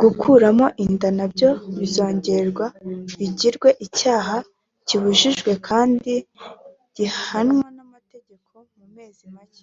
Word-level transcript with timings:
gukuramo 0.00 0.66
inda 0.84 1.08
nabyo 1.18 1.50
bizongera 1.78 2.66
bigirwe 3.18 3.68
icyaha 3.86 4.36
kibujijwe 4.86 5.50
kandi 5.68 6.12
gihanwa 6.96 7.66
n’amategeko 7.76 8.54
mu 8.78 8.86
mezi 8.96 9.24
make 9.34 9.62